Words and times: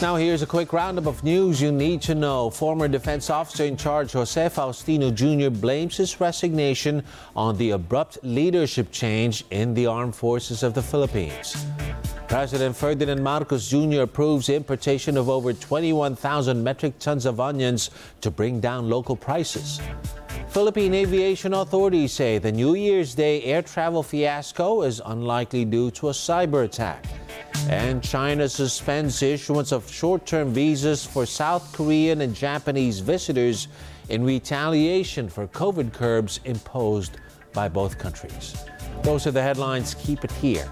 Now, 0.00 0.16
here's 0.16 0.40
a 0.40 0.46
quick 0.46 0.72
roundup 0.72 1.04
of 1.04 1.22
news 1.24 1.60
you 1.60 1.70
need 1.70 2.00
to 2.02 2.14
know. 2.14 2.48
Former 2.48 2.88
defense 2.88 3.28
officer 3.28 3.64
in 3.64 3.76
charge 3.76 4.12
Jose 4.12 4.48
Faustino 4.48 5.12
Jr. 5.12 5.50
blames 5.50 5.98
his 5.98 6.18
resignation 6.18 7.04
on 7.36 7.58
the 7.58 7.72
abrupt 7.72 8.16
leadership 8.22 8.90
change 8.92 9.44
in 9.50 9.74
the 9.74 9.84
armed 9.84 10.16
forces 10.16 10.62
of 10.62 10.72
the 10.72 10.80
Philippines. 10.80 11.66
President 12.28 12.74
Ferdinand 12.74 13.22
Marcos 13.22 13.68
Jr. 13.68 14.00
approves 14.00 14.48
importation 14.48 15.18
of 15.18 15.28
over 15.28 15.52
21,000 15.52 16.64
metric 16.64 16.98
tons 16.98 17.26
of 17.26 17.38
onions 17.38 17.90
to 18.22 18.30
bring 18.30 18.58
down 18.58 18.88
local 18.88 19.16
prices. 19.16 19.82
Philippine 20.48 20.94
aviation 20.94 21.52
authorities 21.52 22.12
say 22.12 22.38
the 22.38 22.50
New 22.50 22.74
Year's 22.74 23.14
Day 23.14 23.42
air 23.44 23.60
travel 23.60 24.02
fiasco 24.02 24.80
is 24.80 25.02
unlikely 25.04 25.66
due 25.66 25.90
to 25.90 26.08
a 26.08 26.12
cyber 26.12 26.64
attack. 26.64 27.04
And 27.68 28.02
China 28.02 28.48
suspends 28.48 29.22
issuance 29.22 29.72
of 29.72 29.90
short 29.90 30.26
term 30.26 30.52
visas 30.52 31.04
for 31.04 31.26
South 31.26 31.72
Korean 31.72 32.20
and 32.20 32.34
Japanese 32.34 33.00
visitors 33.00 33.68
in 34.08 34.24
retaliation 34.24 35.28
for 35.28 35.46
COVID 35.48 35.92
curbs 35.92 36.40
imposed 36.44 37.18
by 37.52 37.68
both 37.68 37.98
countries. 37.98 38.54
Those 39.02 39.26
are 39.26 39.30
the 39.30 39.42
headlines. 39.42 39.94
Keep 39.94 40.24
it 40.24 40.32
here 40.32 40.70